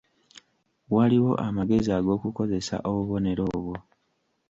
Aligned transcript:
Waliwo 0.95 1.31
amagezi 1.47 1.89
ag'okukozesa 1.97 2.75
obubonero 2.89 3.43
obwo. 3.55 3.75